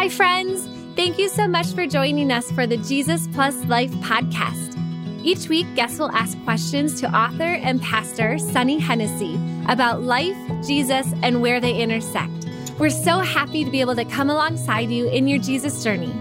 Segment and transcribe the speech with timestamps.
[0.00, 0.66] Hi, friends.
[0.96, 4.74] Thank you so much for joining us for the Jesus Plus Life podcast.
[5.22, 11.12] Each week, guests will ask questions to author and pastor Sonny Hennessy about life, Jesus,
[11.22, 12.48] and where they intersect.
[12.78, 16.14] We're so happy to be able to come alongside you in your Jesus journey.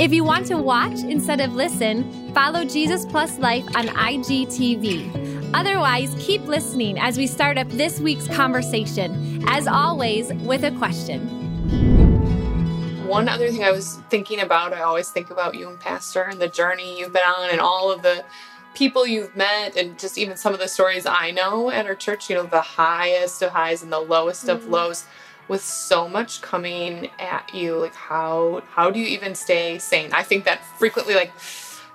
[0.00, 5.52] If you want to watch instead of listen, follow Jesus Plus Life on IGTV.
[5.54, 11.51] Otherwise, keep listening as we start up this week's conversation, as always, with a question
[13.12, 16.40] one other thing I was thinking about, I always think about you and Pastor and
[16.40, 18.24] the journey you've been on and all of the
[18.74, 22.30] people you've met and just even some of the stories I know at our church,
[22.30, 24.56] you know, the highest of highs and the lowest mm-hmm.
[24.56, 25.04] of lows
[25.46, 27.76] with so much coming at you.
[27.76, 30.10] Like how how do you even stay sane?
[30.14, 31.32] I think that frequently like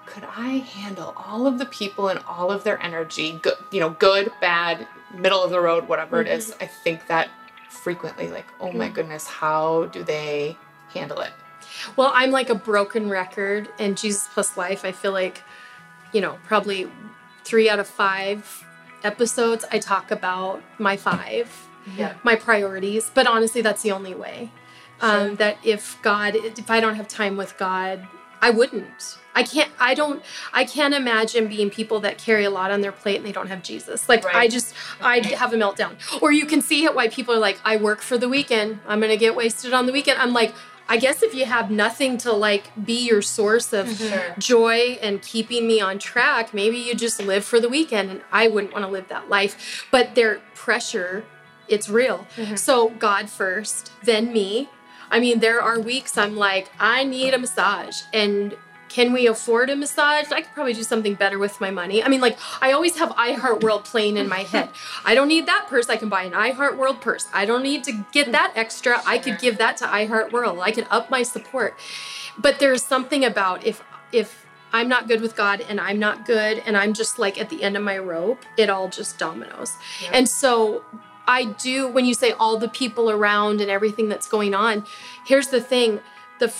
[0.05, 3.89] could I handle all of the people and all of their energy, good, you know,
[3.89, 6.31] good, bad, middle of the road, whatever mm-hmm.
[6.31, 6.55] it is.
[6.61, 7.29] I think that
[7.69, 8.93] frequently like, oh my mm.
[8.93, 10.57] goodness, how do they
[10.93, 11.31] handle it?
[11.95, 15.43] Well, I'm like a broken record, and Jesus Plus Life, I feel like,
[16.11, 16.89] you know, probably
[17.43, 18.65] three out of five
[19.03, 22.15] episodes, I talk about my five, yeah.
[22.23, 23.11] my priorities.
[23.13, 24.51] But honestly, that's the only way.
[24.99, 25.29] Um, sure.
[25.29, 28.07] Um, that if God, if I don't have time with God,
[28.41, 29.17] I wouldn't.
[29.35, 29.71] I can't.
[29.79, 30.23] I don't.
[30.51, 33.47] I can't imagine being people that carry a lot on their plate and they don't
[33.47, 34.09] have Jesus.
[34.09, 34.35] Like right.
[34.35, 35.95] I just, I'd have a meltdown.
[36.21, 38.79] Or you can see why people are like, I work for the weekend.
[38.87, 40.19] I'm gonna get wasted on the weekend.
[40.19, 40.55] I'm like,
[40.89, 44.39] I guess if you have nothing to like be your source of mm-hmm.
[44.39, 48.09] joy and keeping me on track, maybe you just live for the weekend.
[48.09, 49.87] And I wouldn't want to live that life.
[49.91, 51.25] But their pressure,
[51.67, 52.25] it's real.
[52.35, 52.55] Mm-hmm.
[52.55, 54.69] So God first, then me.
[55.09, 58.01] I mean, there are weeks I'm like, I need a massage.
[58.13, 58.55] And
[58.89, 60.31] can we afford a massage?
[60.31, 62.03] I could probably do something better with my money.
[62.03, 64.69] I mean, like, I always have iHeartWorld playing in my head.
[65.05, 65.89] I don't need that purse.
[65.89, 67.27] I can buy an iHeartWorld purse.
[67.33, 69.01] I don't need to get that extra.
[69.05, 70.61] I could give that to iHeartWorld.
[70.61, 71.75] I could up my support.
[72.37, 76.61] But there's something about if, if, I'm not good with God and I'm not good
[76.65, 79.71] and I'm just like at the end of my rope, it all just dominoes.
[80.03, 80.09] Yeah.
[80.13, 80.83] And so
[81.25, 84.85] I do, when you say all the people around and everything that's going on,
[85.25, 86.01] here's the thing
[86.39, 86.53] the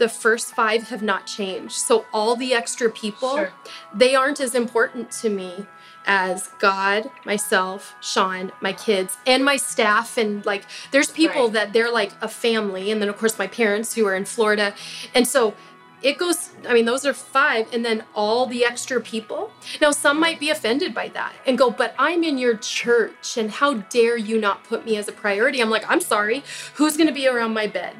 [0.00, 1.74] the first five have not changed.
[1.74, 3.52] So all the extra people, sure.
[3.94, 5.66] they aren't as important to me
[6.06, 10.16] as God, myself, Sean, my kids, and my staff.
[10.16, 11.52] And like, there's people right.
[11.52, 12.90] that they're like a family.
[12.90, 14.74] And then, of course, my parents who are in Florida.
[15.14, 15.52] And so
[16.00, 17.70] it goes, I mean, those are five.
[17.70, 19.52] And then all the extra people.
[19.82, 23.36] Now, some might be offended by that and go, but I'm in your church.
[23.36, 25.60] And how dare you not put me as a priority?
[25.60, 26.42] I'm like, I'm sorry.
[26.76, 27.96] Who's going to be around my bed?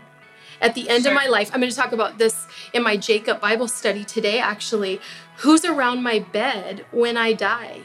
[0.60, 1.12] At the end sure.
[1.12, 4.38] of my life, I'm going to talk about this in my Jacob Bible study today,
[4.38, 5.00] actually.
[5.38, 7.82] Who's around my bed when I die?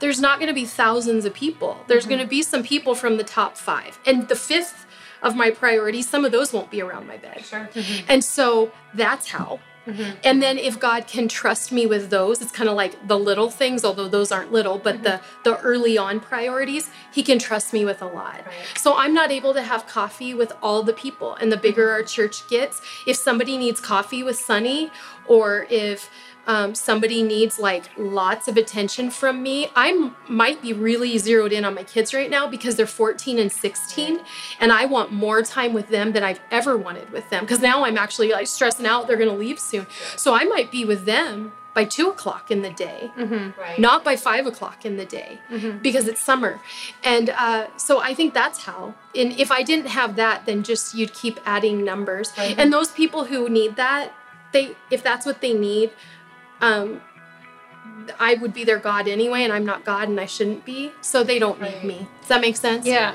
[0.00, 1.84] There's not going to be thousands of people.
[1.86, 2.10] There's mm-hmm.
[2.10, 3.98] going to be some people from the top five.
[4.06, 4.86] And the fifth
[5.22, 7.44] of my priorities, some of those won't be around my bed.
[7.44, 7.68] Sure.
[7.74, 8.06] Mm-hmm.
[8.08, 10.12] And so that's how Mm-hmm.
[10.24, 13.50] And then if God can trust me with those, it's kind of like the little
[13.50, 15.04] things, although those aren't little, but mm-hmm.
[15.04, 18.46] the the early on priorities, he can trust me with a lot.
[18.46, 18.54] Right.
[18.76, 21.34] So I'm not able to have coffee with all the people.
[21.34, 21.94] And the bigger mm-hmm.
[21.94, 24.90] our church gets, if somebody needs coffee with Sonny
[25.26, 26.10] or if
[26.46, 31.64] um, somebody needs like lots of attention from me, I might be really zeroed in
[31.64, 34.20] on my kids right now because they're 14 and 16,
[34.60, 37.44] and I want more time with them than I've ever wanted with them.
[37.44, 40.70] Because now I'm actually like stressing out; they're going to leave soon, so I might
[40.70, 43.60] be with them by two o'clock in the day, mm-hmm.
[43.60, 43.78] right.
[43.78, 45.78] not by five o'clock in the day, mm-hmm.
[45.78, 46.60] because it's summer.
[47.02, 48.94] And uh, so I think that's how.
[49.14, 52.32] And if I didn't have that, then just you'd keep adding numbers.
[52.38, 52.56] Right.
[52.56, 54.12] And those people who need that,
[54.52, 55.90] they if that's what they need,
[56.64, 57.00] um,
[58.18, 61.22] I would be their God anyway, and I'm not God and I shouldn't be, so
[61.22, 62.08] they don't need me.
[62.20, 62.86] Does that make sense?
[62.86, 63.14] Yeah.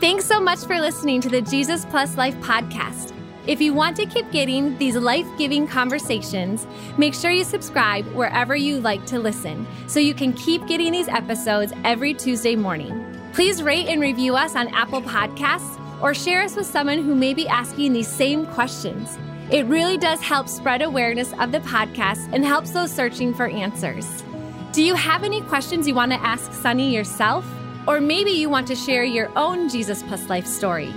[0.00, 3.14] Thanks so much for listening to the Jesus Plus Life podcast.
[3.46, 6.66] If you want to keep getting these life giving conversations,
[6.98, 11.08] make sure you subscribe wherever you like to listen so you can keep getting these
[11.08, 13.04] episodes every Tuesday morning.
[13.32, 17.32] Please rate and review us on Apple Podcasts or share us with someone who may
[17.34, 19.16] be asking these same questions.
[19.50, 24.24] It really does help spread awareness of the podcast and helps those searching for answers.
[24.72, 27.46] Do you have any questions you want to ask Sunny yourself?
[27.86, 30.92] Or maybe you want to share your own Jesus Plus Life story.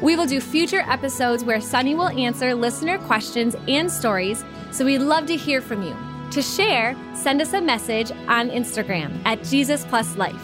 [0.00, 4.98] We will do future episodes where Sunny will answer listener questions and stories, so we'd
[4.98, 5.94] love to hear from you.
[6.30, 10.40] To share, send us a message on Instagram at Jesus Plus Life.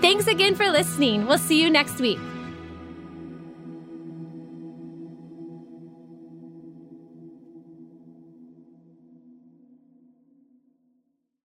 [0.00, 1.26] Thanks again for listening.
[1.26, 2.20] We'll see you next week.